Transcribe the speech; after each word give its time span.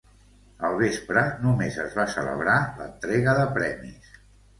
Al 0.69 0.77
vespre 0.77 1.21
només 1.43 1.77
es 1.83 1.93
va 1.99 2.05
celebrar 2.13 2.55
l'entrega 2.79 3.37
de 3.41 3.45
premis. 3.59 4.09